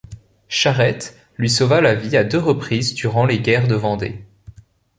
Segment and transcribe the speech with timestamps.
[0.47, 4.25] Charette lui sauva la vie à deux reprises durant les Guerres de Vendée.